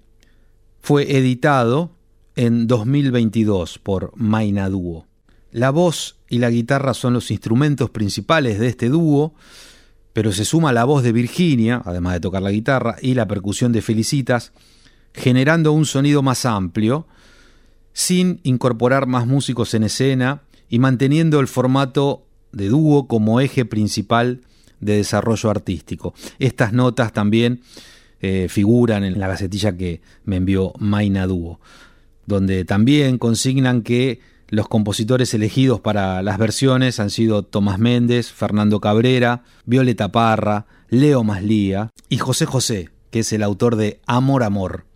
fue 0.79 1.17
editado 1.17 1.96
en 2.37 2.67
2022 2.67 3.79
por 3.79 4.13
Maina 4.15 4.69
Dúo. 4.69 5.07
La 5.51 5.71
voz 5.71 6.19
y 6.29 6.39
la 6.39 6.51
guitarra 6.51 6.93
son 6.93 7.15
los 7.15 7.31
instrumentos 7.31 7.89
principales 7.91 8.59
de 8.59 8.69
este 8.69 8.91
dúo, 8.91 9.35
pero 10.13 10.33
se 10.33 10.45
suma 10.45 10.73
la 10.73 10.85
voz 10.85 11.03
de 11.03 11.13
Virginia, 11.13 11.83
además 11.85 12.13
de 12.15 12.21
tocar 12.21 12.43
la 12.43 12.51
guitarra, 12.51 12.97
y 13.01 13.15
la 13.15 13.27
percusión 13.27 13.73
de 13.73 13.83
Felicitas, 13.83 14.53
generando 15.15 15.73
un 15.73 15.87
sonido 15.87 16.23
más 16.23 16.45
amplio, 16.45 17.07
sin 17.95 18.41
incorporar 18.43 19.07
más 19.07 19.27
músicos 19.27 19.73
en 19.73 19.85
escena 19.85 20.43
y 20.69 20.79
manteniendo 20.79 21.41
el 21.41 21.49
formato 21.49 22.27
de 22.53 22.69
dúo 22.69 23.09
como 23.09 23.41
eje 23.41 23.65
principal 23.65 24.43
de 24.81 24.97
desarrollo 24.97 25.49
artístico. 25.49 26.13
Estas 26.39 26.75
notas 26.75 27.15
también 27.15 27.63
eh, 28.21 28.49
figuran 28.51 29.05
en 29.05 29.19
la 29.19 29.29
gacetilla 29.29 29.77
que 29.77 30.03
me 30.25 30.37
envió 30.37 30.75
Maina 30.79 31.27
Dúo, 31.27 31.61
donde 32.27 32.65
también 32.65 33.19
consignan 33.19 33.83
que 33.83 34.21
los 34.49 34.69
compositores 34.69 35.35
elegidos 35.35 35.81
para 35.81 36.23
las 36.23 36.39
versiones 36.39 37.01
han 37.01 37.11
sido 37.11 37.43
Tomás 37.43 37.79
Méndez, 37.79 38.31
Fernando 38.31 38.81
Cabrera, 38.81 39.43
Violeta 39.65 40.13
Parra, 40.13 40.67
Leo 40.89 41.25
Maslía 41.25 41.91
y 42.09 42.19
José 42.19 42.47
José, 42.47 42.91
que 43.11 43.21
es 43.21 43.33
el 43.33 43.43
autor 43.43 43.77
de 43.77 44.01
Amor 44.07 44.45
Amor. 44.45 44.87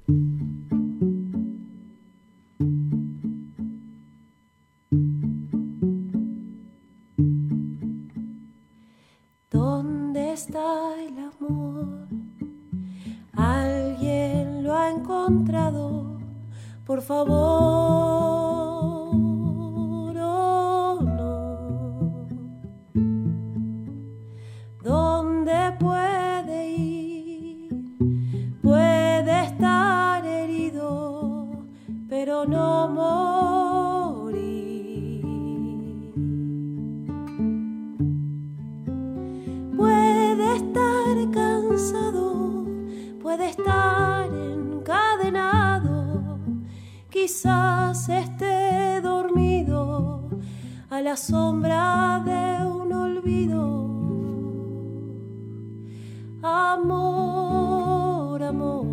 ¿Dónde 9.50 10.32
está 10.32 10.94
el 11.02 11.18
amor? 11.18 12.08
¿Alguien 13.32 14.62
lo 14.62 14.76
ha 14.76 14.90
encontrado? 14.90 16.09
Por 16.90 17.02
favor, 17.02 17.30
oh 20.18 20.98
no. 21.00 22.26
¿Dónde 24.82 25.76
puede 25.78 26.68
ir? 26.70 27.70
Puede 28.60 29.44
estar 29.44 30.26
herido, 30.26 31.64
pero 32.08 32.44
no 32.44 32.88
morir. 32.88 34.42
Puede 39.76 40.56
estar 40.56 41.30
cansado, 41.30 42.66
puede 43.22 43.50
estar 43.50 44.19
quizás 47.20 48.08
esté 48.08 49.00
dormido 49.02 50.30
a 50.88 51.02
la 51.02 51.16
sombra 51.16 52.22
de 52.24 52.66
un 52.66 52.92
olvido. 52.92 53.60
Amor, 56.42 58.42
amor, 58.42 58.86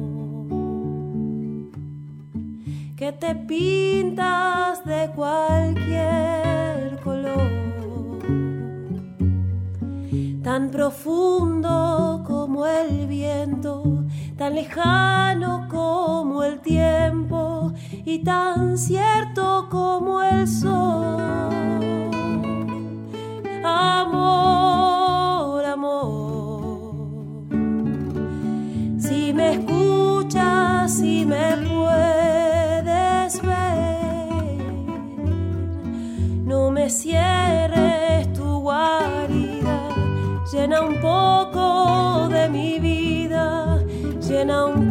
que 2.97 3.13
te 3.13 3.34
pintas 3.34 4.84
de 4.84 5.09
cualquier 5.15 6.99
color 7.05 7.47
tan 10.43 10.69
profundo 10.69 12.23
como 12.25 12.65
el 12.65 13.07
viento, 13.07 14.03
tan 14.38 14.55
lejano 14.55 15.67
como 15.69 16.43
el 16.43 16.59
tiempo 16.59 17.71
y 18.10 18.20
tan 18.20 18.78
cierto 18.78 19.68
como 19.70 20.24
el 20.24 20.47
sol. 20.47 21.18
Amor, 23.66 25.66
amor, 25.66 26.93
si 28.97 29.34
me 29.34 29.55
escuchas, 29.55 30.93
si 30.93 31.26
me 31.26 31.58
puedes 31.68 33.41
ver, 33.41 34.62
no 36.45 36.72
me 36.72 36.89
cierres 36.89 38.32
tu 38.32 38.62
guarida 38.62 39.82
llena 40.49 40.82
un 40.82 41.01
poco 41.01 42.30
de 42.30 42.47
mi 42.47 42.80
vida, 42.80 43.84
llena 44.22 44.66
un 44.66 44.86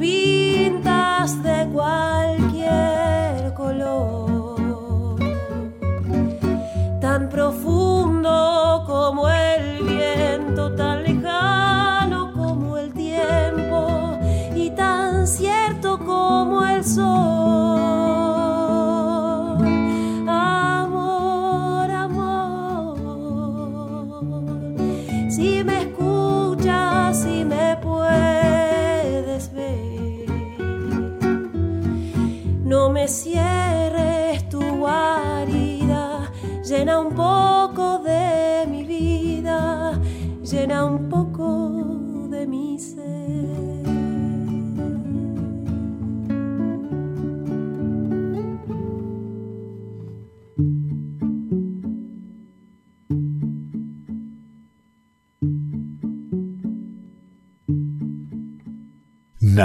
amor, 0.00 0.37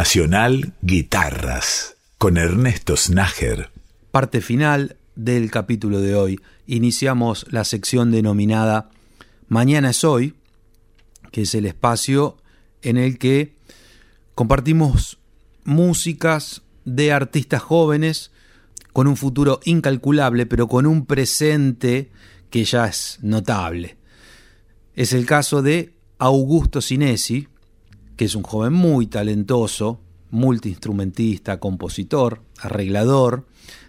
Nacional 0.04 0.74
Guitarras 0.82 1.96
con 2.18 2.36
Ernesto 2.36 2.98
Snager. 2.98 3.70
Parte 4.12 4.42
final 4.42 4.98
del 5.16 5.50
capítulo 5.50 6.02
de 6.02 6.14
hoy. 6.14 6.42
Iniciamos 6.68 7.46
la 7.52 7.64
sección 7.64 8.12
denominada 8.12 8.90
Mañana 9.48 9.92
es 9.92 10.04
hoy, 10.04 10.34
que 11.32 11.44
es 11.44 11.56
el 11.56 11.66
espacio 11.66 12.36
en 12.82 12.98
el 12.98 13.18
que 13.18 13.56
compartimos 14.36 15.20
músicas 15.64 16.64
de 16.84 17.14
artistas 17.14 17.62
jóvenes 17.62 18.32
con 18.92 19.08
un 19.08 19.16
futuro 19.16 19.62
incalculable, 19.64 20.46
pero 20.46 20.68
con 20.68 20.86
un 20.86 21.06
presente 21.06 22.12
que 22.50 22.66
ya 22.66 22.88
es 22.88 23.20
notable. 23.22 23.96
Es 24.96 25.14
el 25.14 25.26
caso 25.26 25.62
de 25.62 25.94
Augusto 26.20 26.82
Sinesi, 26.82 27.48
que 28.24 28.28
es 28.28 28.36
un 28.36 28.44
joven 28.44 28.72
muy 28.72 29.08
talentoso, 29.08 30.00
multiinstrumentista, 30.32 31.60
compositor, 31.60 32.42
arreglador, 32.58 33.46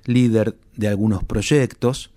líder 0.06 0.58
de 0.74 0.88
algunos 0.88 1.22
proyectos, 1.22 2.10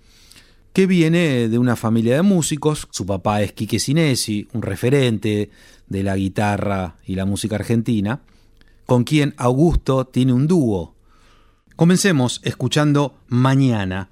que 0.72 0.88
viene 0.88 1.48
de 1.48 1.58
una 1.60 1.76
familia 1.76 2.16
de 2.16 2.22
músicos. 2.22 2.88
Su 2.90 3.06
papá 3.06 3.42
es 3.42 3.52
Quique 3.52 3.78
Sinesi, 3.78 4.48
un 4.52 4.62
referente 4.62 5.52
de 5.86 6.02
la 6.02 6.16
guitarra 6.16 6.96
y 7.06 7.14
la 7.14 7.24
música 7.24 7.54
argentina, 7.54 8.22
con 8.84 9.04
quien 9.04 9.34
Augusto 9.36 10.04
tiene 10.04 10.32
un 10.32 10.48
dúo. 10.48 10.96
Comencemos 11.76 12.40
escuchando 12.42 13.14
Mañana 13.28 14.10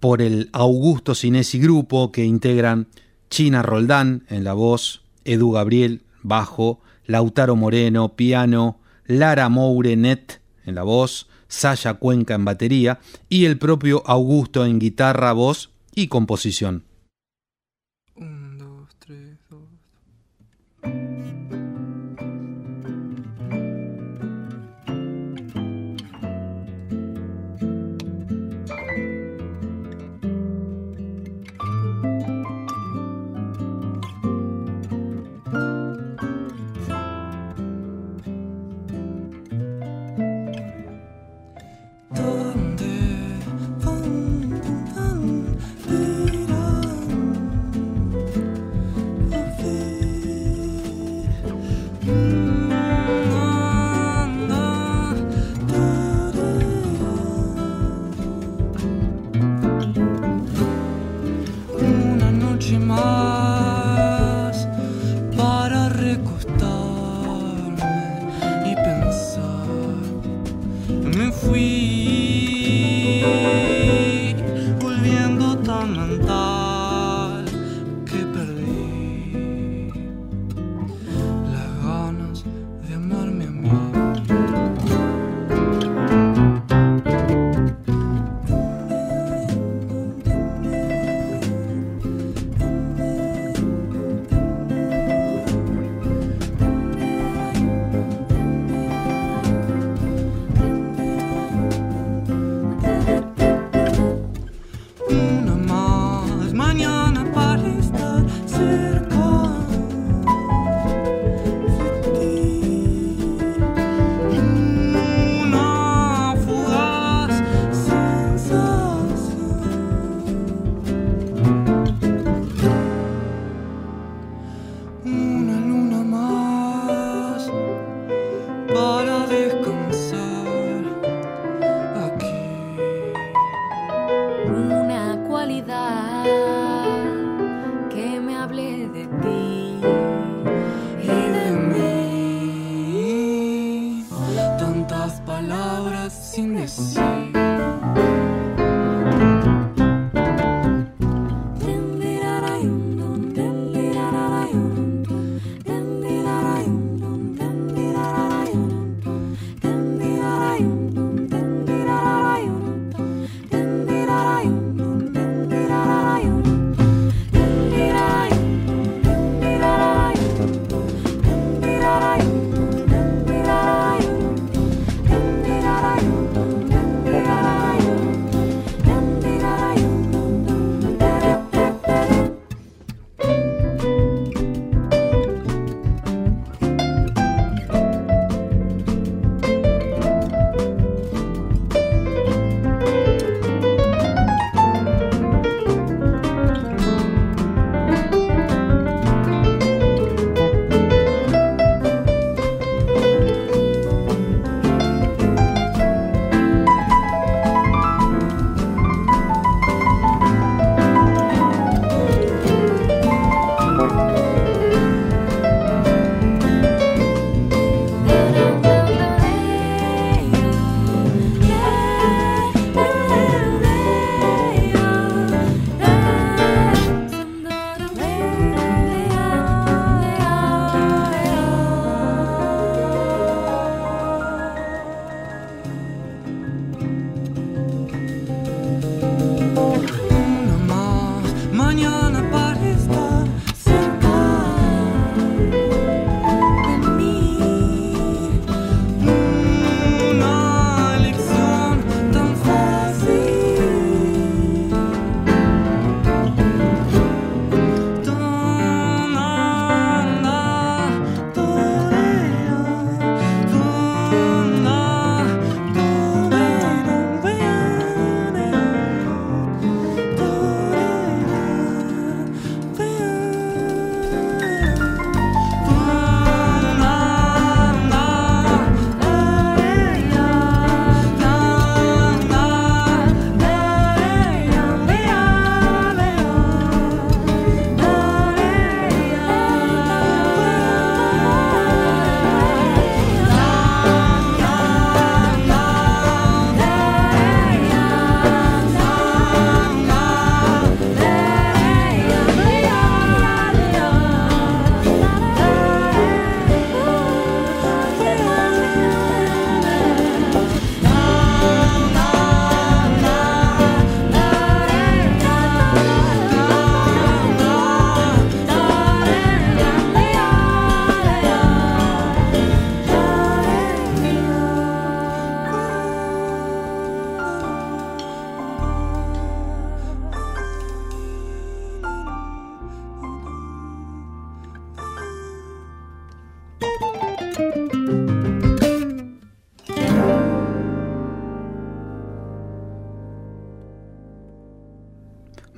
por 0.00 0.20
el 0.20 0.50
Augusto 0.52 1.14
Sinesi 1.14 1.58
Grupo 1.58 2.12
que 2.12 2.26
integran 2.26 2.88
China 3.30 3.62
Roldán 3.62 4.26
en 4.28 4.44
la 4.44 4.52
voz, 4.52 5.00
Edu 5.24 5.52
Gabriel 5.52 6.02
bajo, 6.22 6.82
Lautaro 7.06 7.56
Moreno, 7.56 8.16
piano, 8.16 8.80
Lara 9.06 9.48
Moure 9.48 9.96
Net 9.96 10.40
en 10.64 10.74
la 10.74 10.82
voz, 10.82 11.28
Saya 11.48 11.94
Cuenca 11.94 12.34
en 12.34 12.44
batería 12.44 13.00
y 13.28 13.44
el 13.44 13.58
propio 13.58 14.02
Augusto 14.06 14.64
en 14.64 14.78
guitarra, 14.78 15.32
voz 15.32 15.70
y 15.94 16.08
composición. 16.08 16.84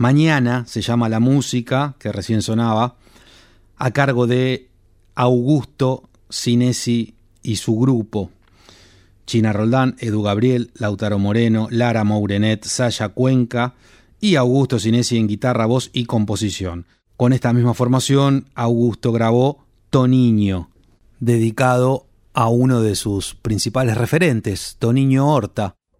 Mañana 0.04 0.66
se 0.66 0.82
llama 0.82 1.08
la 1.08 1.18
música, 1.18 1.94
que 1.98 2.12
recién 2.12 2.42
sonaba, 2.42 2.96
a 3.78 3.90
cargo 3.92 4.26
de 4.26 4.68
Augusto 5.14 6.10
Sinesi 6.28 7.14
y 7.42 7.56
su 7.56 7.78
grupo. 7.78 8.30
China 9.24 9.54
Roldán, 9.54 9.96
Edu 10.00 10.20
Gabriel, 10.20 10.72
Lautaro 10.74 11.18
Moreno, 11.18 11.68
Lara 11.70 12.04
Mourenet, 12.04 12.66
Saya 12.66 13.08
Cuenca 13.08 13.76
y 14.20 14.36
Augusto 14.36 14.78
Sinesi 14.78 15.16
en 15.16 15.26
guitarra, 15.26 15.64
voz 15.64 15.88
y 15.94 16.04
composición. 16.04 16.84
Con 17.16 17.32
esta 17.32 17.54
misma 17.54 17.72
formación, 17.72 18.50
Augusto 18.54 19.10
grabó 19.10 19.64
Toniño, 19.88 20.68
dedicado 21.18 22.04
a 22.34 22.50
uno 22.50 22.82
de 22.82 22.94
sus 22.94 23.36
principales 23.36 23.96
referentes, 23.96 24.76
Toniño 24.78 25.32
Horta. 25.32 25.76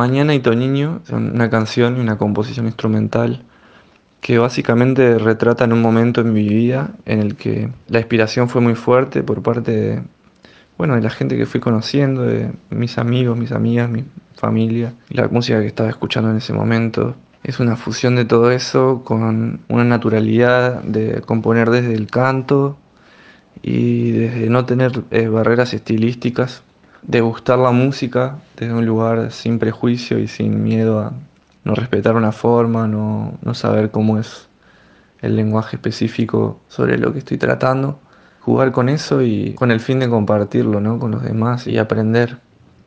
Mañana 0.00 0.34
y 0.34 0.40
Toñiño 0.40 1.02
son 1.04 1.30
una 1.34 1.50
canción 1.50 1.98
y 1.98 2.00
una 2.00 2.16
composición 2.16 2.64
instrumental 2.64 3.42
que 4.22 4.38
básicamente 4.38 5.18
retratan 5.18 5.74
un 5.74 5.82
momento 5.82 6.22
en 6.22 6.32
mi 6.32 6.48
vida 6.48 6.92
en 7.04 7.20
el 7.20 7.36
que 7.36 7.68
la 7.86 7.98
inspiración 7.98 8.48
fue 8.48 8.62
muy 8.62 8.74
fuerte 8.76 9.22
por 9.22 9.42
parte 9.42 9.72
de, 9.72 10.02
bueno, 10.78 10.94
de 10.94 11.02
la 11.02 11.10
gente 11.10 11.36
que 11.36 11.44
fui 11.44 11.60
conociendo, 11.60 12.22
de 12.22 12.50
mis 12.70 12.96
amigos, 12.96 13.36
mis 13.36 13.52
amigas, 13.52 13.90
mi 13.90 14.06
familia, 14.36 14.94
la 15.10 15.28
música 15.28 15.60
que 15.60 15.66
estaba 15.66 15.90
escuchando 15.90 16.30
en 16.30 16.38
ese 16.38 16.54
momento. 16.54 17.14
Es 17.44 17.60
una 17.60 17.76
fusión 17.76 18.16
de 18.16 18.24
todo 18.24 18.50
eso 18.52 19.02
con 19.04 19.60
una 19.68 19.84
naturalidad 19.84 20.82
de 20.82 21.20
componer 21.20 21.68
desde 21.68 21.92
el 21.92 22.06
canto 22.06 22.78
y 23.60 24.12
desde 24.12 24.48
no 24.48 24.64
tener 24.64 25.02
eh, 25.10 25.28
barreras 25.28 25.74
estilísticas 25.74 26.62
de 27.02 27.20
gustar 27.20 27.58
la 27.58 27.70
música 27.70 28.38
desde 28.56 28.74
un 28.74 28.86
lugar 28.86 29.32
sin 29.32 29.58
prejuicio 29.58 30.18
y 30.18 30.28
sin 30.28 30.62
miedo 30.62 31.00
a 31.00 31.12
no 31.64 31.74
respetar 31.74 32.14
una 32.16 32.32
forma, 32.32 32.86
no, 32.86 33.38
saber 33.54 33.90
cómo 33.90 34.18
es 34.18 34.48
el 35.20 35.36
lenguaje 35.36 35.76
específico 35.76 36.60
sobre 36.68 36.98
lo 36.98 37.12
que 37.12 37.18
estoy 37.18 37.38
tratando. 37.38 37.98
Jugar 38.40 38.72
con 38.72 38.88
eso 38.88 39.22
y 39.22 39.54
con 39.54 39.70
el 39.70 39.80
fin 39.80 39.98
de 39.98 40.08
compartirlo 40.08 40.80
¿no? 40.80 40.98
con 40.98 41.10
los 41.10 41.22
demás 41.22 41.66
y 41.66 41.78
aprender. 41.78 42.38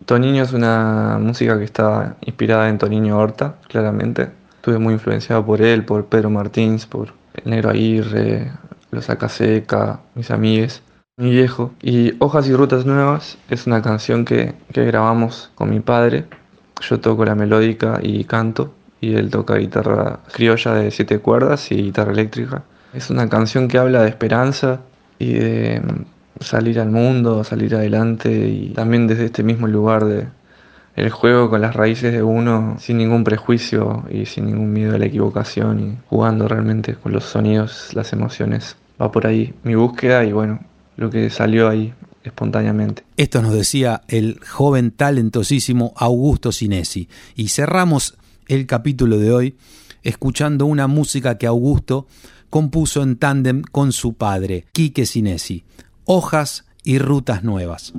Toniño 0.05 0.43
es 0.43 0.51
una 0.51 1.18
música 1.22 1.57
que 1.57 1.64
está 1.64 2.18
inspirada 2.22 2.68
en 2.70 2.78
Toniño 2.78 3.18
Horta, 3.18 3.55
claramente. 3.68 4.32
Estuve 4.55 4.80
muy 4.80 4.95
influenciado 4.95 5.45
por 5.45 5.61
él, 5.61 5.86
por 5.86 6.05
Pedro 6.05 6.30
Martins, 6.30 6.86
por 6.86 7.14
el 7.36 7.51
Negro 7.51 7.70
Aguirre, 7.70 8.51
los 8.91 9.09
Acaseca, 9.09 9.99
mis 10.16 10.32
amigues. 10.32 10.82
Mi 11.18 11.30
viejo. 11.30 11.72
Y 11.82 12.14
Hojas 12.20 12.47
y 12.47 12.53
Rutas 12.55 12.86
Nuevas 12.86 13.38
es 13.49 13.68
una 13.68 13.82
canción 13.82 14.26
que, 14.26 14.53
que 14.74 14.84
grabamos 14.86 15.51
con 15.55 15.70
mi 15.70 15.80
padre. 15.80 16.26
Yo 16.82 16.99
toco 16.99 17.24
la 17.24 17.36
melódica 17.36 17.99
y 18.01 18.24
canto 18.26 18.74
y 18.99 19.16
él 19.16 19.30
toca 19.30 19.55
guitarra 19.55 20.22
criolla 20.32 20.74
de 20.74 20.89
siete 20.91 21.20
cuerdas 21.20 21.72
y 21.72 21.76
guitarra 21.76 22.14
eléctrica. 22.14 22.64
Es 22.93 23.09
una 23.09 23.30
canción 23.30 23.68
que 23.68 23.78
habla 23.78 24.01
de 24.01 24.09
esperanza 24.09 24.82
y 25.20 25.34
de 25.34 25.82
mm, 25.82 26.43
salir 26.43 26.80
al 26.80 26.89
mundo, 26.89 27.43
salir 27.43 27.76
adelante 27.76 28.32
y 28.32 28.70
también 28.70 29.05
desde 29.07 29.26
este 29.26 29.43
mismo 29.43 29.68
lugar 29.68 30.05
de 30.05 30.28
el 30.95 31.09
juego 31.09 31.49
con 31.49 31.61
las 31.61 31.76
raíces 31.76 32.14
de 32.14 32.24
uno 32.24 32.76
sin 32.80 32.97
ningún 32.97 33.24
prejuicio 33.24 34.03
y 34.09 34.26
sin 34.26 34.45
ningún 34.47 34.74
miedo 34.74 34.95
a 34.95 34.99
la 34.99 35.05
equivocación 35.05 35.80
y 35.80 35.97
jugando 36.07 36.47
realmente 36.47 36.95
con 36.95 37.14
los 37.14 37.24
sonidos, 37.24 37.93
las 37.93 38.14
emociones. 38.14 38.78
Va 39.01 39.11
por 39.11 39.28
ahí 39.28 39.53
mi 39.64 39.76
búsqueda 39.76 40.24
y 40.24 40.32
bueno, 40.32 40.59
lo 40.98 41.10
que 41.10 41.30
salió 41.30 41.70
ahí 41.70 41.94
espontáneamente. 42.24 43.04
Esto 43.18 43.41
nos 43.41 43.54
decía 43.54 44.02
el 44.08 44.39
joven 44.39 44.91
talentosísimo 44.91 45.94
Augusto 45.98 46.52
Sinesi. 46.52 47.10
Y 47.36 47.50
cerramos 47.50 48.16
el 48.48 48.66
capítulo 48.66 49.18
de 49.18 49.32
hoy 49.32 49.56
escuchando 50.04 50.66
una 50.66 50.88
música 50.88 51.38
que 51.38 51.48
Augusto 51.48 52.08
compuso 52.50 53.02
en 53.02 53.18
tándem 53.18 53.64
con 53.64 53.91
su 53.91 54.14
padre, 54.14 54.66
Quique 54.74 55.06
Sinesi, 55.06 55.64
Hojas 56.06 56.66
y 56.84 57.00
Rutas 57.00 57.44
Nuevas. 57.44 57.94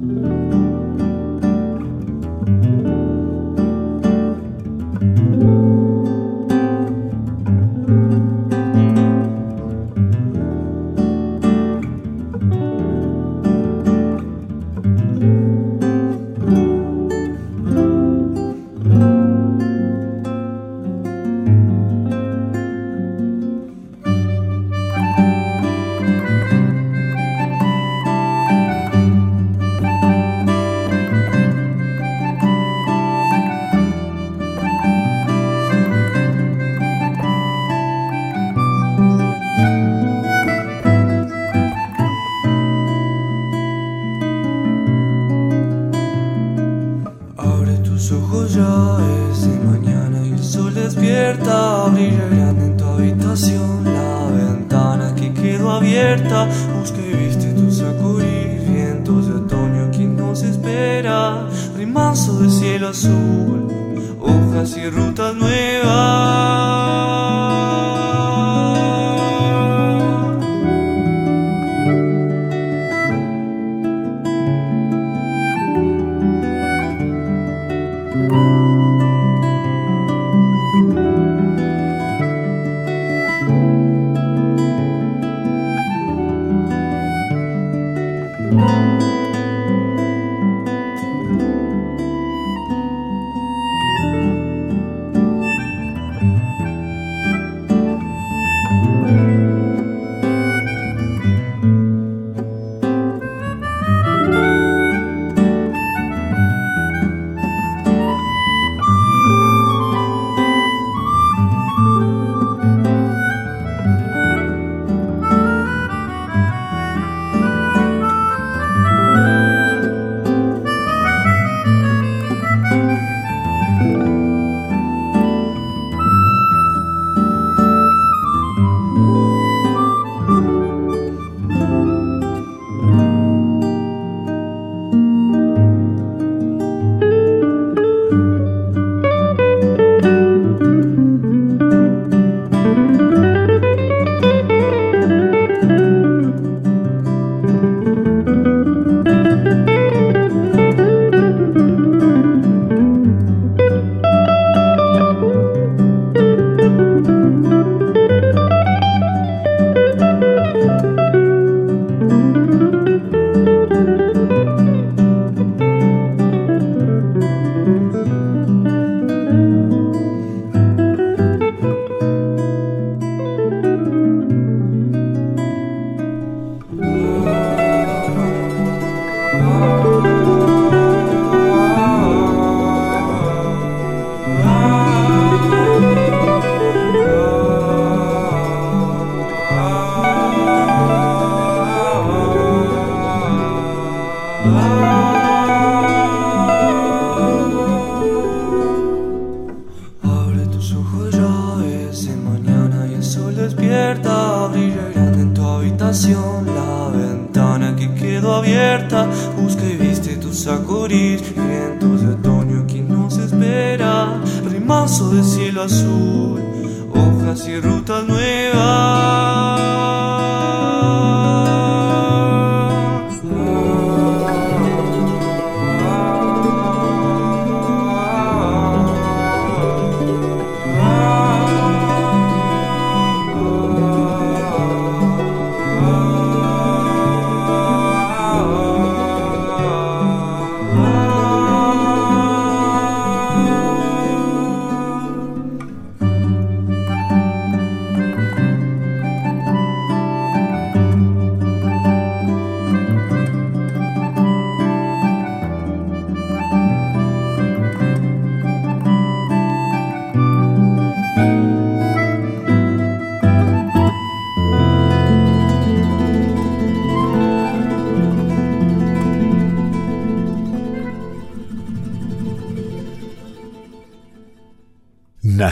Y 64.77 64.91
rutas 64.91 65.35
nuevas. 65.37 65.64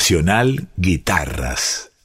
Nacional 0.03 0.67
Guitarras. 0.77 1.92